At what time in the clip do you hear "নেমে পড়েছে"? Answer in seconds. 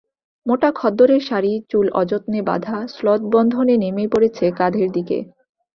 3.77-4.45